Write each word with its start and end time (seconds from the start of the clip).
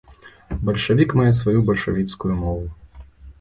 Бальшавік 0.69 1.13
мае 1.19 1.25
сваю 1.41 1.59
бальшавіцкую 1.67 2.33
мову. 2.41 2.65